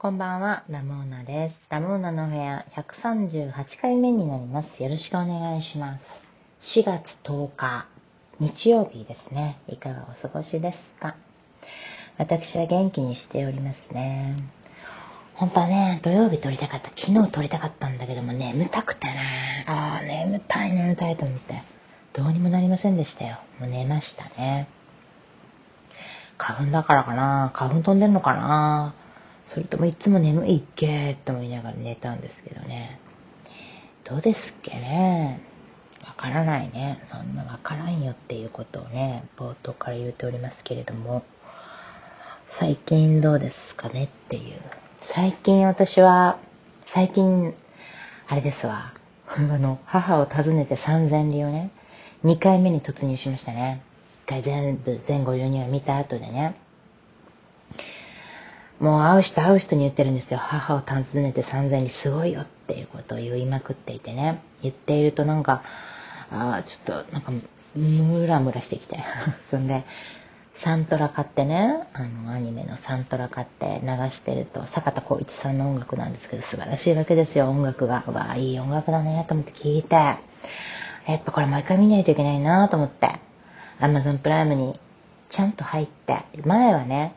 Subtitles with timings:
[0.00, 1.56] こんばんは、ラモーナです。
[1.70, 4.80] ラモーナの部屋138回目になります。
[4.80, 5.98] よろしくお願いしま
[6.60, 6.78] す。
[6.78, 7.88] 4月10日、
[8.38, 9.58] 日曜日ですね。
[9.66, 11.16] いかがお過ごしですか？
[12.16, 14.36] 私は元気にしておりますね。
[15.34, 16.90] 本当はね、土曜日撮りたかった。
[16.90, 19.64] 昨日撮りたかったんだけども、眠たくてね。
[19.66, 21.60] ああ、眠たい眠たいと思って。
[22.12, 23.38] どうにもなりませんでしたよ。
[23.58, 24.68] もう寝ましたね。
[26.36, 28.94] 花粉だからかな花粉飛んでんのかな
[29.52, 33.00] それともいつも眠いっけって思いながら寝たんですけどね。
[34.04, 35.40] どうですっけね。
[36.06, 37.00] わからないね。
[37.04, 41.22] そんなわからんよっていうことをね、冒頭から言うておりますけれども、
[42.50, 44.60] 最近どうですかねっていう。
[45.02, 46.38] 最近私は、
[46.86, 47.54] 最近、
[48.26, 48.92] あれですわ。
[49.28, 51.70] あの、母を訪ねて三千里をね、
[52.24, 53.82] 2回目に突入しましたね。
[54.26, 56.56] 1回全部、全52話見た後でね。
[58.80, 60.38] もう会う人会う人に言ってるんですよ。
[60.38, 64.40] 母を訪ねて三千里すごいよっていうことを言いまくっていてね。
[64.62, 65.62] 言っているとなんか、
[66.30, 67.32] ああ、ちょっとなんか、
[67.74, 68.98] ムラムラしてきて。
[69.50, 69.84] そんで、
[70.54, 78.04] サントラ買ってね、あの、アニメのサントラ買って流してると、坂田光一さんの音楽なんですけど、素晴らしいわけですよ、音楽が。
[78.06, 79.94] わあ、いい音楽だね、と思って聞いて。
[79.94, 80.18] や
[81.16, 83.10] っぱこれもう一回見ないといけないなと思って。
[83.80, 84.78] アマゾンプライムに
[85.30, 86.24] ちゃんと入って。
[86.44, 87.14] 前はね、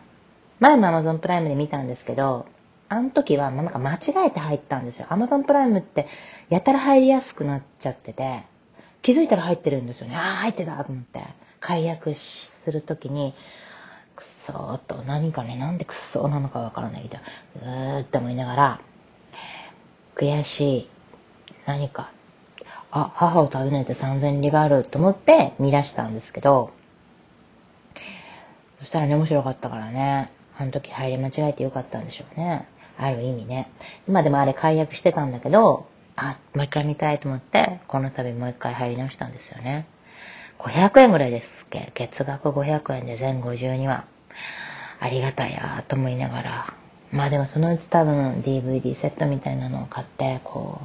[0.61, 2.45] 前も Amazon プライムで見たんですけど、
[2.87, 5.07] あの時はなんか間違えて入ったんですよ。
[5.09, 6.07] Amazon プライムって
[6.49, 8.43] やたら入りやすくなっちゃってて、
[9.01, 10.15] 気づいたら入ってるんですよね。
[10.15, 11.23] ああ、入ってたと思って。
[11.59, 13.33] 解約するときに、
[14.15, 17.23] くっそーと、何かね、なんでくっそーなのかわからないけど、
[17.63, 18.81] うーって思いながら、
[20.15, 20.89] 悔しい、
[21.65, 22.11] 何か、
[22.91, 26.71] あ、母を訪ねて三千里があると思って見出したんですけど、
[28.79, 32.67] そしたらね、面白かったからね、あの時入り間違えてよかったんでしょうね。
[32.97, 33.71] ある意味ね。
[34.07, 39.87] 今でもあれ解約してたんだけど、あ、もう一回見たいと思って、この度もう一回入り直したんですよね。
[40.59, 44.05] 500円ぐらいですっけ月額500円で全52話。
[44.99, 46.73] ありがたいやと思いながら。
[47.11, 50.81] まあでもそのうち多分 DVD セットみたいなのを買って、こ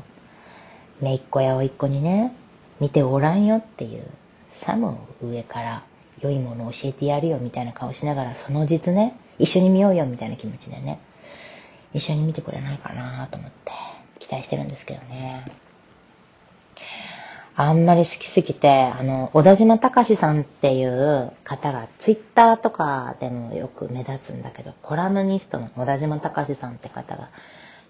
[1.01, 2.35] う、めいっ子やおいっ子にね、
[2.81, 4.07] 見ておらんよっていう、
[4.53, 5.85] サムを上から
[6.21, 11.01] 良いものを教えてやるよみたいな顔しながら、その実ね、一緒に見ようよみたいな気持ちでね、
[11.93, 13.73] 一緒に見てくれないかなと思って
[14.21, 15.45] 期待してるんですけどね。
[17.59, 27.31] あんまり好きすぎて、あの、小田島隆さんっていう方が、ツイッターとかでもよく目立つんだけど、コラムニストの小田島隆さんって方が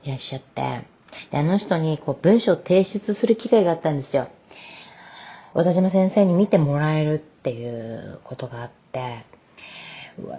[0.05, 0.87] いらっしゃって、
[1.33, 4.28] であの人にこう文章を提出する機会があったんですよ。
[5.53, 9.25] 小田島先生に見てもらえるっていうことがあって、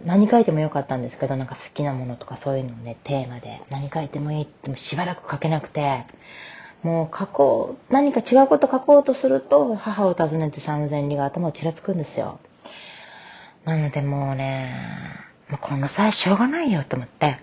[0.05, 3.61] 何書いてもよかったんですけど、なんか好きなものとかそういうのをね、テーマで。
[3.69, 6.05] 何書いてもいいってもしばらく書けなくて、
[6.83, 12.39] もう書こう、何か違うこと書こうとすると、母を訪ねて三千里が頭をちらつくんですよ。
[13.65, 14.73] なのでもうね、
[15.49, 17.37] もうこの際しょうがないよと思って、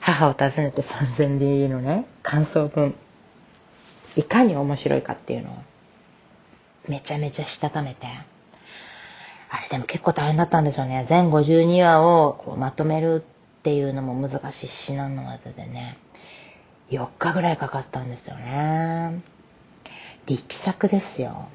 [0.00, 2.94] 母を訪ねて三千里のね、感想文、
[4.14, 5.56] いかに面白いかっていうのを、
[6.88, 8.06] めちゃめちゃしたためて、
[9.48, 11.06] あれでも結構大変だったんですよね。
[11.08, 13.24] 全52話をこうまとめる
[13.58, 15.98] っていうのも難しい至難の技でね。
[16.90, 19.22] 4日ぐらいかかったんですよね。
[20.26, 21.48] 力作ですよ。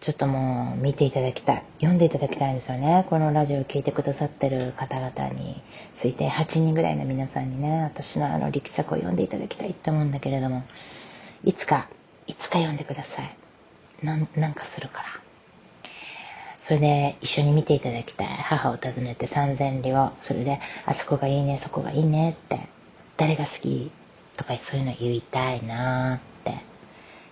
[0.00, 1.64] ちょっともう見ていただきたい。
[1.76, 3.06] 読んでいただきたいんですよね。
[3.10, 5.62] このラジオを聴いてくださってる方々に、
[5.98, 10.62] 推定8人ぐらいの皆さんにね、私のあの力作を読んでいただきたいって思うんだけれども、
[11.44, 11.90] いつか、
[12.26, 13.36] いつか読んでください。
[14.02, 15.29] なん、なんかするから。
[16.70, 18.28] それで一緒に見ていただきたい。
[18.28, 20.12] 母を訪ねて三千里を。
[20.20, 22.60] それで、あそこがいいね、そこがいいねって。
[23.16, 23.90] 誰が好き
[24.36, 26.62] とかそういうの言いたいなっ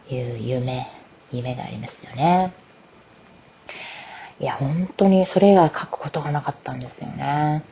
[0.08, 0.88] ていう夢、
[1.30, 2.52] 夢がありますよね。
[4.40, 7.62] いや、本当にそれ以外書くことがなかったんですよね。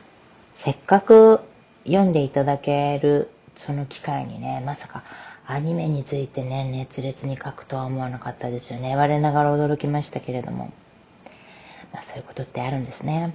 [0.59, 1.41] せっかく
[1.85, 5.03] 読んでいただけるその機会にね、まさか
[5.45, 8.95] アニメについてね、熱烈に書くとは思わなかったですよね。
[8.95, 10.71] 我ながら驚きましたけれども。
[11.93, 13.33] まあ、そういうことってあるんですね。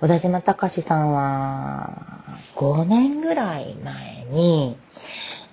[0.00, 4.78] 小田島隆さんは5年ぐらい前に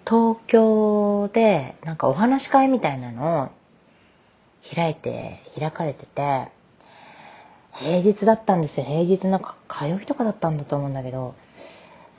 [0.05, 3.49] 東京でなんかお話し会みたいなのを
[4.73, 6.47] 開いて、開かれてて、
[7.73, 8.85] 平日だったんですよ。
[8.85, 11.35] 平日の火曜日とかだったんだと思うんだけど、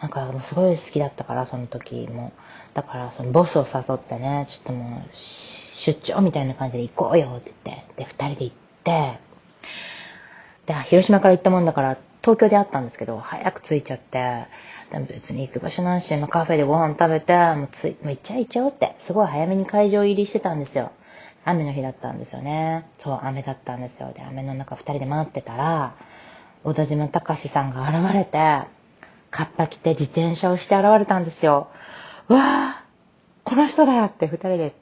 [0.01, 2.33] なんかもうすごい好きだったから、その時も。
[2.75, 8.68] だからそのボスを誘ってね、ちょっともう出張みたいな感じで行こうよって言って、で、二人で行って、
[10.67, 14.47] で、広島から行ったもんだから、東京であったんですけど、早く着いちゃって、
[14.93, 20.93] でも別に行く場所ないし、まあ、カフェでご飯食べて、もうつい、もう行っちゃい行っちゃおうって、すごい早めに会場入りしてたんですよ。
[21.45, 22.87] 雨の日だったんですよね。
[22.99, 24.13] そう、雨だったんですよ。
[24.13, 25.95] で、雨の中二人で待ってたら、
[26.65, 28.67] 小田島隆さんが現れて、
[29.31, 31.69] カッパ着て自転車をして現れたんですよ。
[32.29, 34.75] わぁこの人だって二人で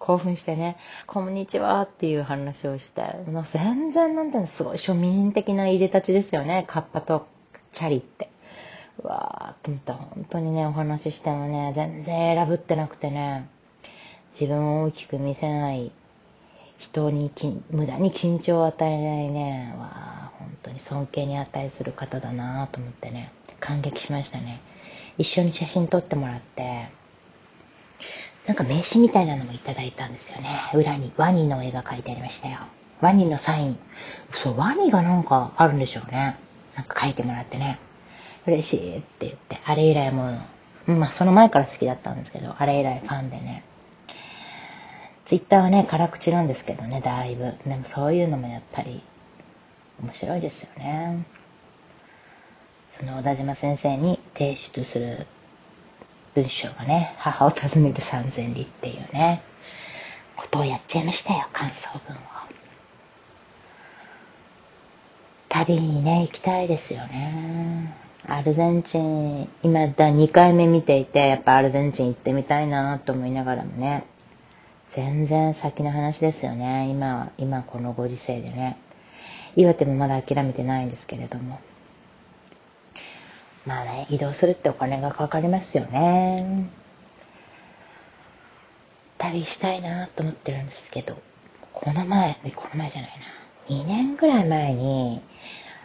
[0.00, 7.28] 興奮してね、こんにちはっていう話をして、もう全然なんていうの、すごい庶民的な入れ立ちですよね、カッパと
[7.74, 8.30] チャリって。
[9.04, 13.50] うわーと思った本当にね、お話ししてもね、全然選ぶってなくてね、
[14.32, 15.92] 自分を大きく見せない
[16.78, 17.30] 人に
[17.70, 24.62] 無駄に緊張を与えないね、わー本当に尊敬に値する方だなと思ってね、感激しましたね。
[25.18, 26.88] 一緒に写真撮ってもらって、
[28.50, 30.72] なんか名刺みたいなのもいただいたんですよね。
[30.74, 32.58] 裏にワニの絵が描いてありましたよ。
[33.00, 33.78] ワニのサイン。
[34.42, 36.36] そう、ワニがなんかあるんでしょうね。
[36.74, 37.78] なんか書いてもらってね。
[38.48, 40.36] 嬉しいって言って、あれ以来も
[40.88, 43.62] う、まあその前から好きだったんですけど、あれ以来ファンでね。
[45.26, 47.54] ツイッターはね、辛口なんですけどね、だいぶ。
[47.64, 49.00] でもそういうのもやっぱり
[50.02, 51.24] 面白いですよね。
[52.94, 55.28] その小田島先生に提出する
[56.34, 59.42] 文章がね、母を訪ねて三千里っていうね、
[60.36, 62.20] ことをやっちゃいましたよ、感想文を。
[65.48, 67.94] 旅にね、行きたいですよね。
[68.26, 74.06] アルゼンチン、今だ2回目見ていて、やっぱアルゼンチン行ってみたいなと思いながらもね、
[74.90, 76.88] 全然先の話ですよね。
[76.88, 78.78] 今、今このご時世でね。
[79.56, 81.58] 岩手もまだ諦めてないんですけれども。
[83.70, 86.68] まあね、移動するってお金がかかりますよね。
[89.16, 91.16] 旅したいなと思ってるんですけど、
[91.72, 93.10] この前、この前じゃない
[93.68, 93.76] な。
[93.76, 95.22] 2年ぐらい前に、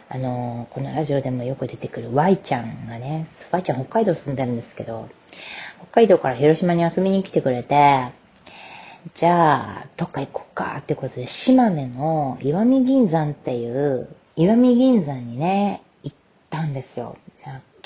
[0.08, 5.08] あの、このラジオでもよく出てくる Y ちゃんがね、Y ちゃん北海道住んでるんですけど、
[5.78, 8.08] 北海道から広島に遊びに来てくれて、
[9.14, 16.16] じゃあ、どっか行こっかってことで、島根の石見銀山っていう、石見銀山にね、行っ
[16.50, 17.16] たんですよ。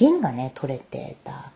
[0.01, 1.53] 銀がね、取れてた。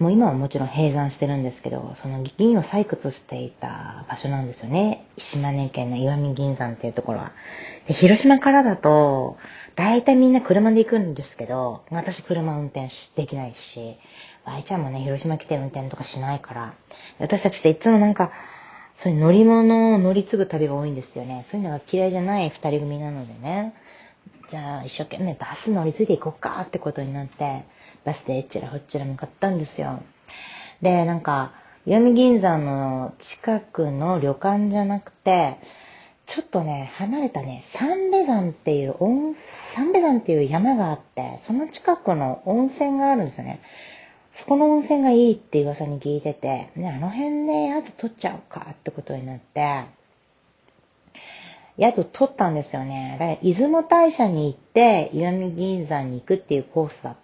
[0.00, 5.06] もう今はもちろん閉山してるんですけど、その銀を採掘していた場所なんですよね。
[5.16, 7.32] 島根県の石見銀山っていうところは。
[7.86, 9.36] で広島からだと、
[9.76, 13.98] 大体みんな車で行くんですけど、私車運転できないし、
[14.44, 16.74] 愛ちゃんもね、広島来て運転とかしないから、
[17.20, 18.32] 私たちっていつもなんか、
[19.02, 21.46] そういう乗り物を乗り継ぐ旅が多いんですよね。
[21.50, 23.74] そういうのが嫌いじゃない二人組なのでね。
[24.50, 27.64] じゃあ一生懸命バス乗り継いでいこうかってことになって、
[28.04, 30.02] バスでえっちらほっちら向かったんですよ。
[30.82, 31.52] で、なんか、
[31.86, 35.56] 石見銀山の近くの旅館じゃなくて、
[36.26, 39.34] ちょっとね、離れたね、三瓶山っていう温、
[39.74, 43.60] 三瓶山っていう山があって、その近くの温泉があるんですよね。
[44.34, 49.84] そこの温泉がいいって噂に聞いてて、ね、あの辺で宿取っちゃおうかってことになって、
[51.80, 53.16] 宿取ったんですよね。
[53.18, 57.16] だから出雲大社に行って、石見銀山に行くっていうコースだっ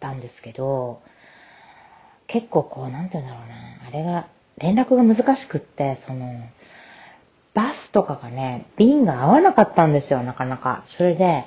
[0.00, 1.02] たんですけど、
[2.26, 3.54] 結構こう、なんて言うんだろうな、
[3.88, 4.28] あれが、
[4.58, 6.40] 連絡が難しくって、その、
[7.54, 10.84] バスとかがね、便が合わなかったんですよ、なかなか。
[10.88, 11.44] それで、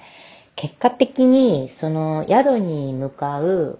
[0.55, 3.79] 結果的に、その、宿に向かう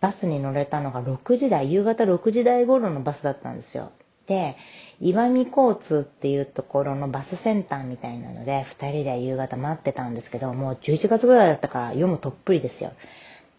[0.00, 3.90] バスに乗れたのが6時台、夕方6時台頃のバスだったんですよ。
[4.26, 4.56] で、
[5.00, 12.92] 岩見交通っていうところのバスセンターみたいなので、2人で夕方待ってたんですけど、もう11月ぐらいだったから夜もとっぷりですよ。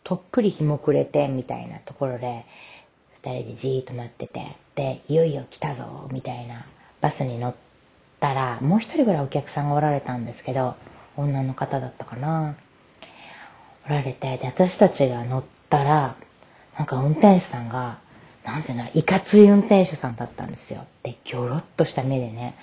[0.04, 2.46] とっぷり日も暮れて、みたいなところで、
[3.24, 6.66] 2人でじーっと待ってて、で、いよいよ来たぞ、みたいな
[7.02, 7.56] バスに乗っ
[8.20, 10.76] たら、もう一人ぐらいお客さんがおられたんですけど、
[11.18, 12.56] 女の方だったかな。
[13.86, 16.16] おられて、で、私たちが乗ったら、
[16.78, 18.00] なんか運転手さんが、
[18.46, 20.86] なんていうの、いかつい運転手さんだったんですよ。
[21.04, 22.56] で、ギョロッとした目でね、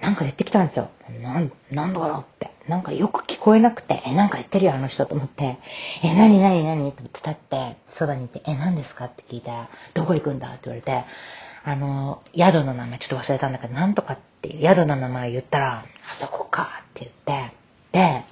[0.00, 0.90] なんか言ってきたんですよ。
[1.22, 2.50] なん、なんだろうって。
[2.68, 5.58] なんかよく聞こえなくて、え、なんか言ってるよ、あの人と思って、
[6.02, 9.06] え、なになになにって立って、そばにいて、え、何ですか？
[9.06, 10.48] って聞いたら、どこ行くんだ？
[10.48, 11.04] って言われて、
[11.64, 17.54] あの、宿の名前ちょっと忘れたんだけど、なんとかって宿の名前言ったら、あそこかって言って、
[17.92, 18.24] で、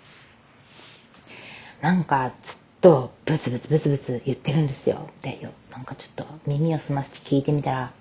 [1.81, 5.09] なんか、つっとブツブツブツブツ言ってるんですよ。
[5.23, 7.95] で、よなんかちょっと耳を澄まして聞いてみたら、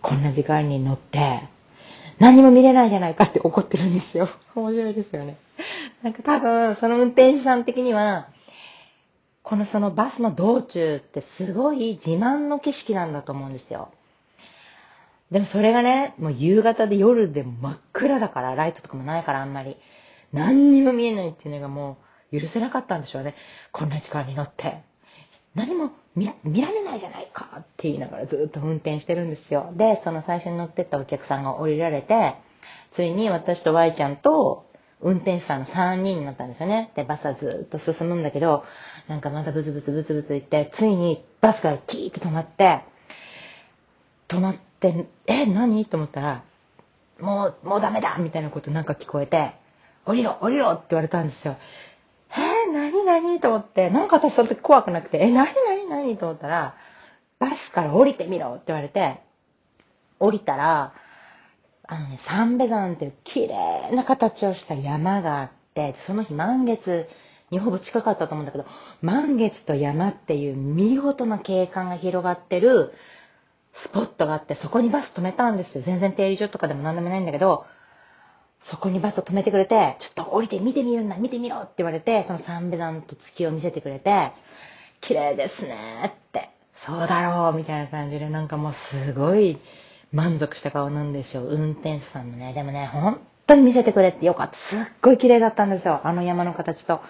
[0.00, 1.42] こんな時間に乗って、
[2.18, 4.30] 何も見れないじゃないかって怒ってるんですよ。
[4.56, 5.36] 面白いですよね。
[6.02, 8.28] なんか多分、その運転手さん的には、
[9.42, 13.90] このそのバスの道中ってすごい自慢の景色なんだと思うんですよ。
[15.30, 19.76] でもそれがね、もう夕方で夜で真っ暗だから、ライトとかもないからあんまり。
[20.32, 23.34] 何にも見えないっていうのがもう許せなかったんでしょうね。
[23.72, 24.82] こんな時間に乗って。
[25.54, 29.72] 何も見られないじゃないかって言いながらずっと運転してるんですよ。
[29.74, 32.34] で、その最初に乗ってったお客さんが降りられて、
[32.92, 34.66] ついに私と Y ちゃんと
[35.00, 36.92] 運転手さんの3人になったんですよね。
[36.96, 38.64] で、バスはずっと進むんだけど、
[39.08, 42.82] なんかまたブツブツブツブツ言って、ついにバスがキーッと止まって、
[44.28, 45.84] 止まって、え、何？
[45.86, 46.42] と思ったら、
[47.20, 49.52] もう、もうダメだみたいなことなんか聞こえて、
[50.04, 51.56] 降りろ降りろって言われたんですよ。
[53.20, 56.74] 何何と思って、なんか私その時怖くなくて、え、何何何と思ったら、
[57.38, 58.88] バスから降りてみろって言われ？
[58.88, 59.20] て、
[60.18, 60.92] 降りたら、
[61.86, 67.08] あのね、三瓶山っていう綺麗な形をした山があって、その日満月
[67.50, 68.66] にほぼ近かったと思うんだけど、
[69.00, 72.92] 満月と山っていう見事な景観が広がってる
[73.72, 75.82] スポットがあって、そこにバス止めたんですよ。
[75.82, 77.64] 全然停留所とかでも何でもないんだけど、
[78.64, 84.32] そこにバスを止めてくれて、ちょっと降りて見てみるんだ、見てみろって言われて、その三瓶山と月を見せてくれて、
[85.00, 86.50] 綺麗ですねって、
[86.86, 89.58] そうだろうみたいな感じで、なんかもうすごい
[90.12, 91.48] 満足した顔なんでしょう。
[91.48, 92.52] 運転手さんもね。
[92.52, 94.56] でもね、本当に見せてくれってよかった。
[94.56, 96.00] すっごい綺麗だったんですよ。
[96.04, 97.00] あの山の形と。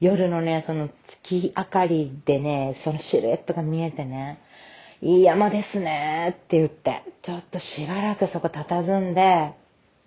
[0.00, 4.38] 夜のね、その月明かりでね、そのシルエットが見えてね、
[5.02, 9.52] いい山ですねって言って、ちょっとしばらくそこ佇んで、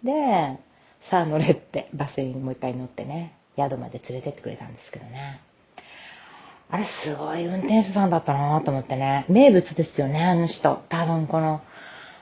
[0.03, 0.57] で、
[1.09, 5.41] さあ乗れってバスにもう一回乗ってね、宿まで連れてってくれたんですけどね。
[6.69, 9.25] あれすごい運転手さんだったなと思ってね。
[9.27, 10.83] 名物ですよね、あの人。
[10.89, 11.61] 多分この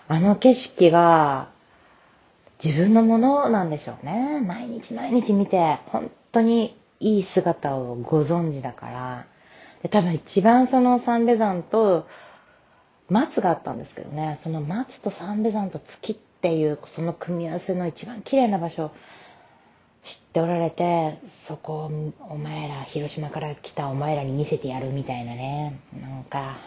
[0.07, 1.49] あの景色が
[2.63, 4.41] 自分のものなんでしょうね。
[4.41, 9.25] 毎日毎日見て、本当にいい姿をご存知だから。
[9.83, 12.07] で多分一番その三瓶山と
[13.07, 18.91] 松があったんですけどね、その松と三瓶山と月ってていうその組み合わせの一番綺麗な場所
[20.03, 26.57] 知っておられて、そこをお前ら、広島から来たお前らに見せてやるみたいなね、なんか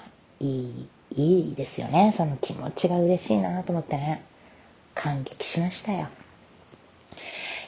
[0.40, 2.14] いいいいですよね。
[2.16, 4.24] その気持ちが嬉しいなと思ってね。
[4.94, 6.08] 感激しましたよ。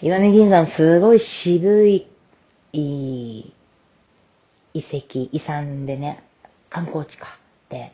[0.02, 2.06] 岩見銀山すごい渋い、
[2.72, 3.52] いい
[4.74, 6.22] 遺跡、遺産でね、
[6.68, 7.38] 観光地か
[7.70, 7.92] で、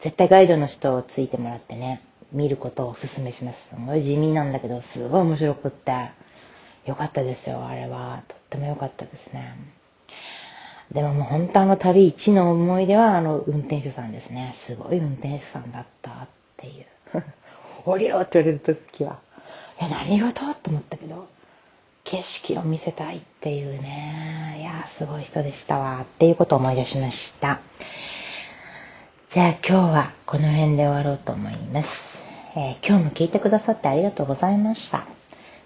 [0.00, 3.58] 絶対ガイドの人をついてもらってね、見ることをお勧めします。
[3.70, 6.10] すごい地味なんだけど、すごい面白くって、
[6.86, 8.22] よかったですよ、あれは。
[8.28, 9.54] とってもよかったですね。
[10.92, 14.54] でももう本当あの旅一の思い出はあの運転手さんですね。
[14.66, 16.86] すごい運転手さんだったっていう。
[17.84, 19.18] 降りろって言われた時は、
[19.80, 20.54] え、何事？
[20.54, 21.28] と思ったけど、
[22.04, 24.56] 景色を見せたいっていうね。
[24.60, 26.00] いや、すごい人でしたわ。
[26.02, 27.60] っていうことを思い出しました。
[29.30, 32.07] じゃあ今日はこの辺で終わろうと思います。
[32.60, 35.06] えー、今日も聞いてくださってありがとうございました。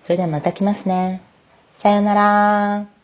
[0.02, 1.22] それではまた来ますね。
[1.78, 3.01] さようなら。